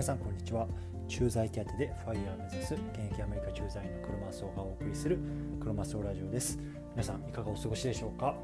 [0.00, 0.66] 皆さんこんにちは。
[1.08, 5.18] 駐在手当でファイヤーを目指す現役アメリカ駐在員のクロマスオがお送りする
[5.60, 6.58] クロマスオラジオです。
[6.92, 8.34] 皆さんいかがお過ごしでしょうか？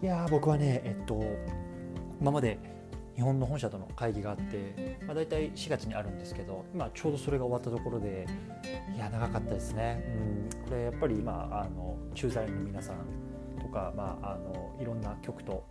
[0.00, 1.20] いやー僕はねえっと
[2.20, 2.60] 今まで
[3.16, 8.28] 日本の本社との会議があって、まあ、大体4月にあるんですけど今ちょうどそれが終わったところで
[8.94, 10.14] いや長かったですね、
[10.54, 15.64] うん、これやっぱり今あの駐在員の皆さんとか、まあ、あのいろんな局と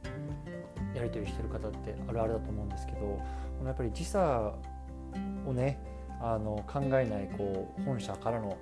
[0.93, 3.17] やり取りしてる方ってあるあるだと思うんですけど
[3.63, 4.53] やっぱり時差
[5.45, 5.79] をね
[6.19, 8.57] あの考えないこう本社からの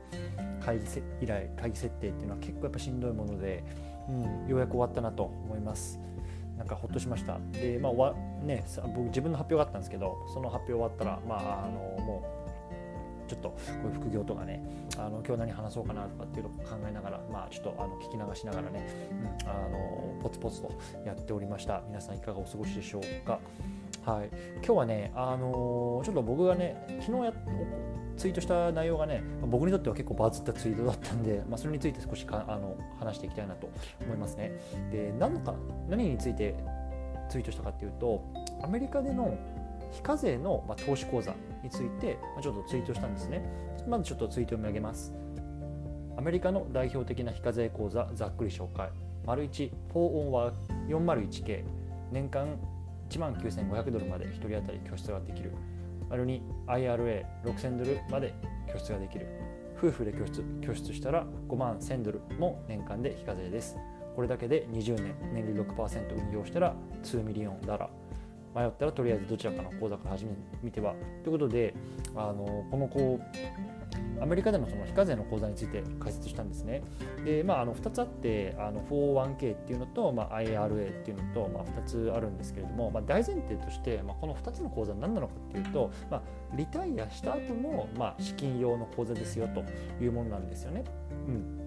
[0.64, 0.86] 会議
[1.22, 3.64] 依頼会議設定っていうのは結構やっぱしんどいもので、
[4.08, 6.00] うん、ようやく終わったなと思います。
[6.58, 7.40] なんかほっとしました。
[7.54, 12.40] で、まあわね、僕自分の発表があったんですけど、その発表終わったら、まあ、あのもう
[13.30, 14.62] ちょっとこういう副業とかね
[14.98, 20.72] あの今日何話そうかなとかっていうのを考えながら、まあ、ちょっとあの聞き流しながらね、うん、あのポツポツと
[21.06, 23.40] やっておりました皆さんいかがお過ごしでしょうか
[24.06, 27.34] はい、今日はね、あのー、ちょっと僕がね、昨日や
[28.18, 33.70] ツイートした内容がね、僕にとっては結構バズったツイートだったんで、まあ、それについて少しかあの話していきたいなと
[34.02, 34.52] 思いますね。
[34.92, 35.56] で、何か
[35.90, 36.56] 何について
[37.30, 38.24] ツイートしたかっていうと、
[38.64, 39.38] アメリカでの
[39.92, 43.44] 非課税の、まあ、投資講座について、まあ、ちょっとツイートしたんですね。
[43.88, 45.14] まずちょっとツイートを読み上げます。
[46.18, 48.90] アメリカの代表的な非課税講座ざっくり紹介。
[49.26, 50.54] 丸1、4オンは
[50.88, 51.64] 401K。
[52.12, 52.58] 年間
[53.10, 55.52] 1万9500ドルまで1人当たり拠出ができる。
[56.10, 58.34] 丸に IRA6000 ドルまで
[58.72, 59.28] 拠出ができる。
[59.78, 63.78] 夫婦で拠出拠出したら5万1000ドルも年間で非課税です。
[64.16, 67.90] これだけで20年年利6%運用したら2ミリオンダラ。
[68.56, 71.74] 迷ったらとりあえずどちらかの口座から始めてみてはということで
[72.16, 73.79] あのこのこう
[74.22, 76.84] アメリカでのその非課税の口座について解説したんですね。
[77.24, 86.22] で、まあ、あの2つあって、あの 401k っていうのと、まあ、IRA っていうのと、まあ、2つあるんですけれども、まあ、大前提として、まあ、この2つの口座何なのかっていうと、まあ、
[86.56, 89.64] リタイアした後の、まあ、資金用の口座ですよと
[90.04, 90.84] いうものなんですよね。
[91.28, 91.59] うん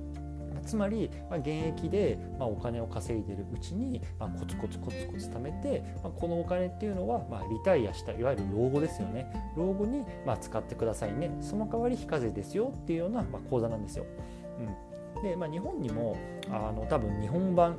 [0.63, 14.07] つまり、まあ、現役で、まあ、お金を稼いでるうちに、まあ、コツコツコツコツ貯めて、まあ、このお金っていうのは、まあ、リタイアしたいわゆる老後ですよね老後に、まあ、使ってくださいねその代わり非課税ですよっていうような、まあ、口座なんですよ。
[15.17, 16.17] うん、で、まあ、日本にも
[16.51, 17.77] あの多分日本版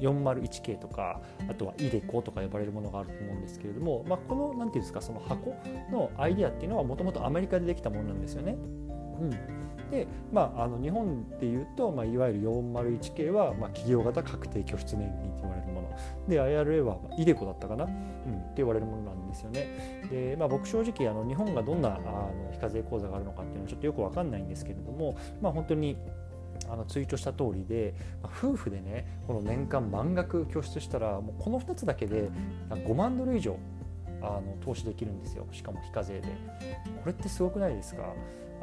[0.00, 5.54] 401K とかあとは iDeCo とか呼ばれるものがあると思うんですけれども、まあ、この何て言うんですかその箱
[5.90, 8.56] のアイデアっていうのはもともとアメリカでできたものなんですよね。
[9.20, 9.30] うん、
[9.92, 15.88] で、まあ、あの日本でいうと、まあ、いわゆる 401K は、まあ、企業型確定拠出年金と言われるもの。
[16.26, 20.08] で IRA は、まあ、イデコだったかな、うん、って言われるものなんですよね。
[20.10, 25.98] で、まあ、僕正直あの日本がどんなあの非課税口座があるのかっていうのはちょっとよく分かんないんですけれども、まあ、本当に
[26.70, 27.94] あのツイートした通りで、
[28.24, 32.30] 夫婦でねこの年間満額拠出したらもうこの2つだけで
[32.70, 33.58] 5万ドル以上
[34.22, 35.46] あの投資できるんですよ。
[35.52, 36.28] しかも非課税で。
[37.02, 38.14] これってすごくないですか？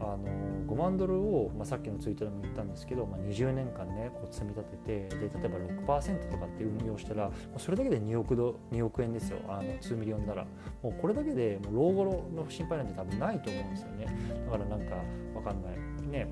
[0.01, 0.25] あの
[0.67, 5.47] 5万ドルを、まあ、さっきのツイートでも言ったんですけど、まあ、20年間ねこう積み立ててで例え
[5.85, 9.39] ば6%とかって運用したらそれだけで2億ド2億円ですよ。
[9.47, 10.45] あの2ミリオンなら
[10.81, 14.07] もうこれだけでもう老後の心配なんて多分ないと思うんですよね。
[14.45, 14.95] だからなんか
[15.33, 16.07] 分かんない。
[16.09, 16.27] ね。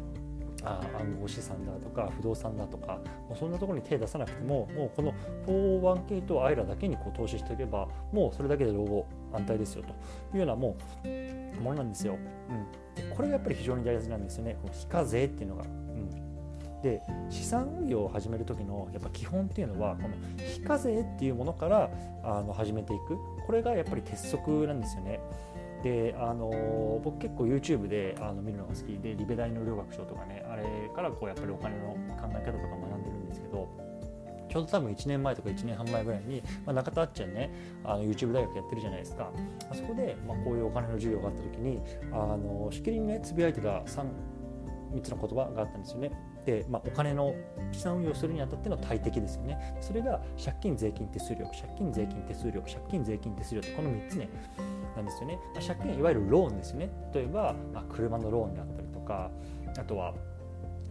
[0.68, 5.14] あ暗号資産だとか不動産だとかもうそんなところに手出さなくてももうこの
[5.48, 9.94] 401k と IRA だけにこう投資しておけばもうそれだけで老後安泰ですよとい
[10.36, 12.18] うようなもうものなんですよ。
[12.98, 15.64] うん、これがやっぱり非常に大事なんですよねこの非課税っていうのが。
[16.84, 21.90] で資産運用を始める時のやっぱ基本っていうのはこの非課税っていうものから
[22.24, 23.18] あの始めていく
[23.48, 25.20] これがやっぱり鉄則なんですよね。
[25.84, 30.64] であの僕結構 YouTube であの見るのが好きでリベ大の両学賞とかねあれ
[30.96, 31.98] からこうやっぱりお金の考
[32.32, 33.70] え方とか学んでるんですけど
[34.50, 37.52] ちょうど多分1年前とか1年半前ぐらいに、まあ、中田あっちゃんね
[37.84, 39.32] あの YouTube 大学やってるじゃないですか
[39.70, 41.80] あそこで、まあ、こういうお金の授業があった時に
[42.12, 44.06] あのしきりにねつぶやいてた 3,
[44.94, 46.12] 3つの言葉があったんですよね。
[46.46, 47.36] で、まあ、お金の
[47.74, 49.78] 資産運用するにあたっての大敵ですよね。
[49.82, 54.30] それが借金税金手数料借金税金手数料借金税金手数料ってこの3つね
[54.98, 55.40] なんですよね。
[55.56, 56.90] まあ、借金いわゆるローンですね。
[57.14, 59.32] 例えば、まあ、車のローンであったりとか
[59.78, 60.14] あとは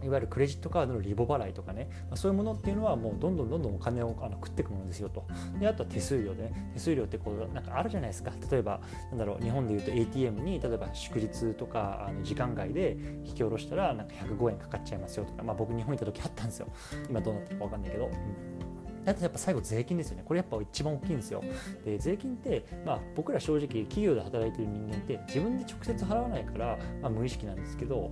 [0.03, 5.25] いわゆるクレジットカードのリボ払いとかね、まあ、そういうものっていうのはもうどんどんどんどんお金をあの食っていくものですよと。
[5.59, 8.31] であとは手数料で、ね、手数料ってこうなんかあるじゃないですか。
[8.51, 12.95] 例えばなんだろう日本でいうと ATM に例えば祝日とかあの時間外で
[13.25, 16.67] 引き下ろしたらなんか105円かかっちゃいますよとか、まあ、僕日本行った時あったんですよ。
[17.09, 18.05] 今どうなってるか分かんないけど。
[18.05, 18.66] うん。
[19.07, 20.23] あとやっぱ最後税金ですよね。
[20.25, 21.43] これやっぱ一番大きいんですよ。
[21.85, 28.11] で税金って、まあ、僕ら正直企業で働いてる人間って自分で直接払わないから、まあ、無意識なんですけど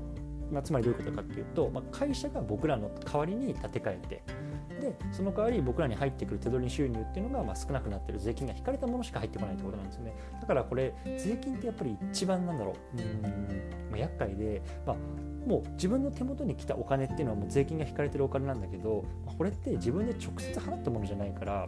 [0.51, 4.23] まあ、つまりどういうことかっていうと、まあ、会社が僕らの代わりに立て替えて
[4.79, 10.15] でその代わり僕らに入ってくる手取り収入っていうのがまあ少なくなってる税金が引かれたものしか入ってこないってことなんですよね。
[10.41, 13.01] だからこれ税金ってやっぱり一番なんだろう。
[13.01, 13.21] うん、
[13.91, 14.95] まあ、厄介で、まあ、
[15.47, 19.05] もう自分の手元に来たお金っていうのはもう税金が引かれてるお金なんだけど
[19.37, 21.67] これって自分で直接払ったものじゃないから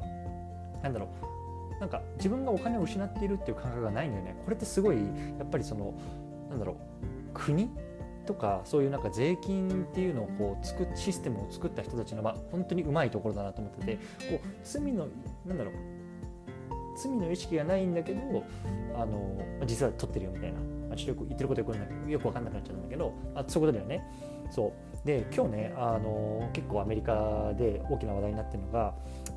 [0.84, 1.38] なんだろう。
[1.80, 4.36] なんか自分がお金を失っているっていう感覚がないんだよね。
[4.44, 5.94] これってすごいやっぱりその
[6.50, 6.76] なんだろう。
[7.34, 7.70] 国
[8.28, 13.96] とかそういうなんか税金っていうのをこう作っシステムを作った人たちのまあ本当にうまいところだなと思ってて
[14.30, 15.08] こう罪の
[15.46, 15.74] なんだろう
[16.98, 18.44] 罪の意識がないんだけど
[18.96, 20.60] あの実は取ってるよみたいな、
[20.90, 24.04] ま、ちょっと言ってることよくよく分かんなくなっちゃうんだけどあそういうことだよね。
[24.50, 28.94] そうで今日ねあの結構アメリカで大きな話題になってるのが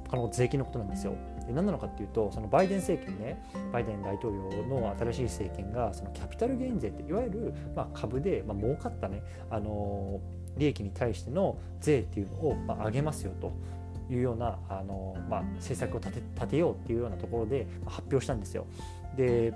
[0.09, 1.15] この税金のことなんですよ。
[1.51, 3.43] で何なのかっていうとそのバイデン政権ね
[3.73, 10.21] バイデン大統領の新しい政権がそのキャピタルゲイン税っていわゆるまあ株でまあ儲かったねあの
[10.57, 13.53] 利益に対しての税っていうのをまあ上げますよと
[14.09, 18.67] いうようなあの、まあ、政策を立て立てようっていうようなところで発表したんですよ。
[19.17, 19.53] で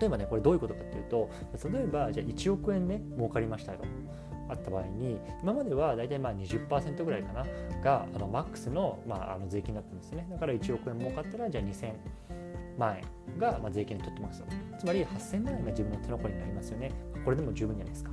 [0.00, 1.30] 例えばねこれどういうことかっていうと
[1.70, 3.78] 例えばじゃあ1億円ね儲かりましたよ
[4.48, 7.46] あった場合に今までは大体まあ20%ぐらいかな
[7.82, 10.26] があのマックスの,、まあ、あの税金だったんですね。
[10.30, 11.92] だから1億円儲かったらじゃあ2000
[12.78, 14.46] 万円がまあ税金で取ってますよ。
[14.78, 16.90] つまり8000万円が自分の手残りになりますよね。
[17.24, 18.10] これでも十分じゃないですか。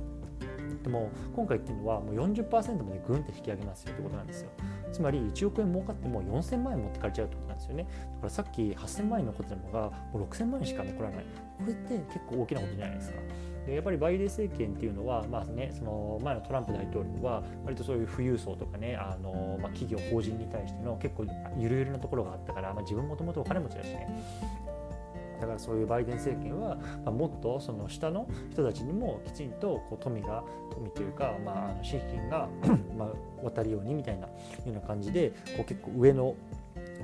[0.82, 4.50] でも今回言ってるのはもう40%までグンって引き上げますよってことなんですよ。
[4.92, 7.82] つまり1億円儲かっても4000万円持ってかれちゃうってことなんですよね。
[7.84, 11.24] だからさっき8000万円残ってるのがもう6000万円しか残らない。
[11.58, 13.18] これって結構大きなことじゃないですか。
[13.66, 21.26] でやっぱりバイデン政権っていうのは、まあね、その前のトランプ大統領は割とそういう富裕層とかねあの、まあ、企業法人に対しての結構
[21.56, 24.08] ゆるゆるなところがあったから、まあ、自分もともとお金持ちだしね。
[25.40, 32.48] だからそういうバイデン政権は、まあ、もっとその下の人たちにもきちんとこう富が富というか、まあ、資金が
[32.96, 33.08] まあ
[33.42, 34.32] 渡るようにみたいなよ
[34.66, 36.34] うな感じでこう結構上の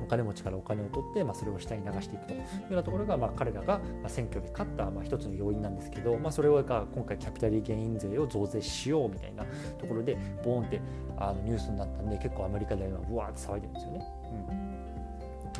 [0.02, 9.44] お金持ちからお金を取って、まあ、それを下に流していくというようなところが、まあ、彼らが選挙で勝った、まあ、一つの要因なんですけど、まあ、それを今回キャピタルゲイン税を増税しようみたいな
[9.78, 10.80] ところでボーンって
[11.18, 14.06] あのニュースになったんで結構アメリカではうわーって騒いでるんですよね。
[14.50, 14.85] うん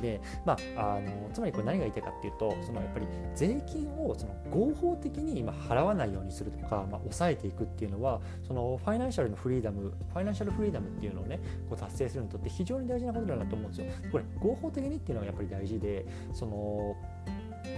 [0.00, 14.10] で、まあ、あのつまりこれ何が言いたいかっていうとそのやっぱり税金をその合法的に今払わないようにするとか、まあ、抑えていくっていうのはそのファイナンシャルのフリーダムファイナンシャルフリーダムっていうのをねこう達成するにとって非常に大事なことだなと思うんですよ。
[14.10, 16.96] これ合法的にっていうのがやっぱり大事でその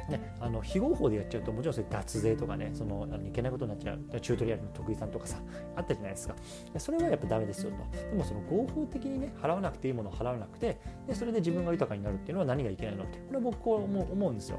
[0.09, 4.21] ね、あの非合法でやっちゃうともちろんそれ脱税とかねそのあのいけないことになっちゃう。
[4.21, 5.39] チュートリアルの得意さんとかさ
[5.77, 6.35] あったじゃないですか。
[6.79, 7.77] それはやっぱダメですよと。
[8.11, 13.19] でもその合法的にね払わなくていいものを払わなくてでそれで自分が豊かになるっていうのは何がいけないのって。
[13.19, 14.59] これは僕こう思うんですよ。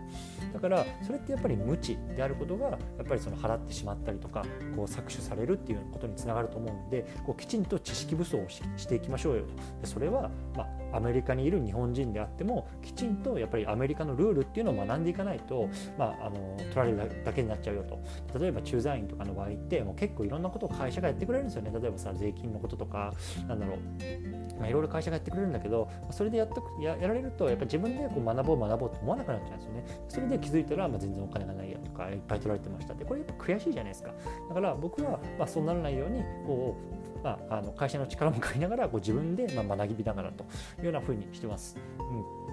[0.54, 4.46] だからそれってやっぱり無知であることがやっぱりその払ってしまったりとか
[4.76, 9.50] こう搾取されるっていうことにつながると思うんでこうきちんと知識武装をしていきましょうよと。
[9.82, 18.00] でそれは、まあアメリカにいる日本人であってもきちんとやっぱりアメリカのルールっていうのを学んでいかないと、まあ、あの取られるだけになっちゃうよと。
[18.40, 21.72] 例えば駐在員とかの場合ってもう結構いろんなことを会社がやってくれるんですよね。
[21.74, 23.14] 例えばさ税金のこととか
[23.48, 29.84] なんだろう、まあ、いろいろ会社がやってくれるんだけどそれでやっとややられるとやっぱ自分でこう学ぼう学ぼうと思わなくなっちゃうんですよね。
[30.08, 33.06] それで気づいたら、まあ、全然お金がないやとかいっぱい取られてましたって。
[33.06, 34.14] これやっぱ悔しいじゃないですか。
[34.50, 40.44] だから僕は、まあ、そうならないようにこうまあ、あの会社の力も借りながらこう自分でま学びながらと
[40.80, 41.78] いうようなふうにしてます。
[42.00, 42.50] うん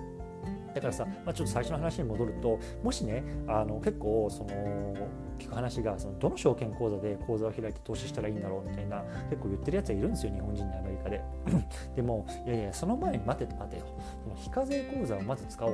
[0.76, 4.94] だからさ、まあ、ちょっと最初の話に戻るともしねあの結構その
[5.38, 11.22] 聞く話がそのどの証券口座で口座を開いて投資したらいいんだろうみたいな結構言ってるやつはいるんですよ日本人にはで
[11.94, 13.84] でもいやいやその前に待てと待てよ。
[14.22, 15.72] その非課税口座をまず使おう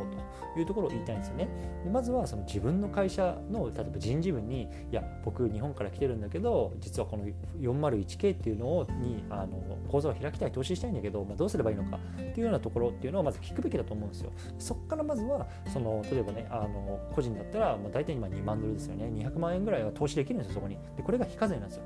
[0.54, 1.48] というところを言いたいんですよね。
[1.84, 7.24] でまずはその自分の会社の例えば人事部にいや僕日本から来てるんだけど実はこの
[7.60, 9.58] 401k っていうのをにあの
[9.88, 14.30] 口座を開きたい投資したいんだけど、まあ、どうすればいいのかっていうようなところっていうのをまず聞くべきだと思うんですよ。
[14.58, 19.06] そこからまずはその例えばねあの個人だったら、まあ、大体今2万ドルですよね。
[19.06, 20.78] 200万円ぐらいは投資できるんですよそこに。
[20.96, 21.84] でこれが非課税なんですよ、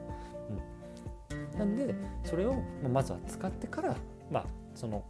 [1.58, 1.94] なんで
[2.24, 3.96] それをまずは使ってから
[4.30, 5.04] まあその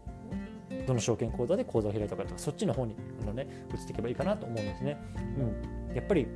[0.87, 4.99] どの証券口座で口座を開いたかとかそっちの方にあのね移っていけばいいかなと思うんですね、
[5.89, 6.27] うん、やっぱり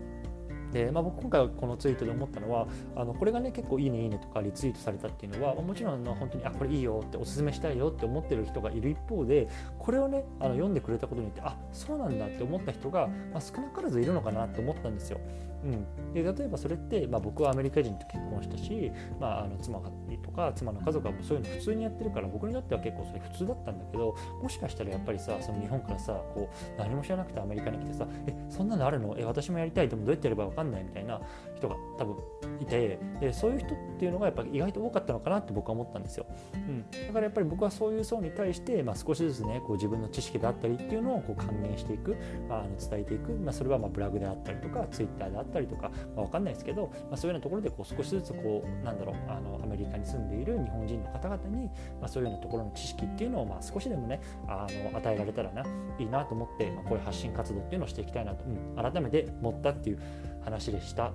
[0.72, 9.48] で、まあ、僕今回はこのツイートで思ったのはあのこれがね結構いいねいいねとかリツイートされたっていうのはもちろんの本当にあこれいいよっておすすめしたいよって思ってる人がいる一方で
[9.78, 15.20] これをねあの読んでくれたことによってあそうなんだって思った人が、まあ、少なからずいるのかなって思ったんですよ。
[15.62, 19.78] うん、で例えばそれって、まあ、僕はアメリカ人と結婚したし、まあ、あの妻
[20.22, 29.14] とか妻の家族はそういうの普通にやってるから僕にとっては結構それ普通だったんだけどもしかしたらやっぱりさその日本からさこう何も知らなくてアメリカに来てさえそんなのあるの？
[29.18, 31.20] え私もやりたいでもどうやってやれば分かかんないみたいな
[31.60, 32.16] 人が多分
[32.60, 42.16] いてでそういう人っていうのがやっぱ意外と多かったのかなって僕は思ったんですよ、うん、だからやっぱり僕はそういう層に対して、まあ、少しずつねこう自分の知識であったりっていうのをこう還元していく、
[42.48, 51.66] まあ、あの伝えていく、まあ、それはまブラグであったりとかツイッターであったりとか、まあ、分かんないですけど、まあ、そういうようなところでこう少しずつこうなんだろうあのアメリカに住んでいる日本人の方々に、
[52.00, 55.64] まあ、そういうようなところの知識っていうのをまあ少しでもねあの与えられたらな
[55.98, 59.98] いいなと思って、まあ、こういう発信活動っていうのをしていきたいなと、うん、改めて思ったっていう
[60.44, 61.12] 話でした。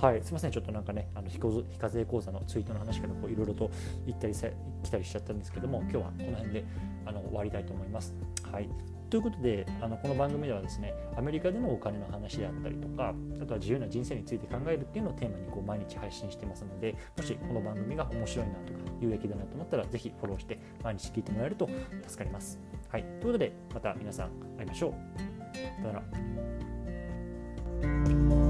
[0.00, 1.38] はい、すみません、ちょっとなんかね、あの非
[1.78, 3.70] 課税講座のツイートの話からいろいろと
[4.06, 4.46] 行ったりさ
[4.82, 6.64] 来たりしちゃったんですけども、今日はこの辺で
[7.04, 8.14] あの終わりたいと思います。
[8.50, 8.68] はい、
[9.10, 21.68] ということであのこの番組ではですねアメリカでのお金の話であったりとかあとは自由な人生について考えるっていうのをテーマにこう毎日配信してますのでもしこの番組が面白いなとか有益だなと思ったらぜひフォローして毎日聞いてもらえると
[22.06, 22.58] 助かります。
[22.88, 24.92] はい、ということでまた皆さん会いましょう。
[25.82, 26.00] さよな
[28.44, 28.49] ら。